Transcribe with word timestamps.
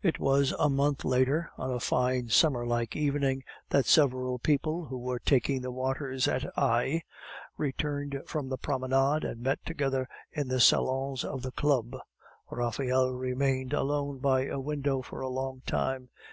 It 0.00 0.20
was 0.20 0.54
a 0.60 0.70
month 0.70 1.04
later, 1.04 1.50
on 1.58 1.72
a 1.72 1.80
fine 1.80 2.28
summer 2.28 2.64
like 2.64 2.94
evening, 2.94 3.42
that 3.70 3.86
several 3.86 4.38
people, 4.38 4.84
who 4.84 4.96
were 4.96 5.18
taking 5.18 5.60
the 5.60 5.72
waters 5.72 6.28
at 6.28 6.44
Aix, 6.56 7.04
returned 7.56 8.22
from 8.28 8.48
the 8.48 8.58
promenade 8.58 9.24
and 9.24 9.40
met 9.40 9.58
together 9.66 10.08
in 10.30 10.46
the 10.46 10.60
salons 10.60 11.24
of 11.24 11.42
the 11.42 11.50
Club. 11.50 11.96
Raphael 12.48 13.10
remained 13.10 13.72
alone 13.72 14.18
by 14.20 14.44
a 14.46 14.60
window 14.60 15.02
for 15.02 15.20
a 15.20 15.28
long 15.28 15.62
time. 15.66 16.10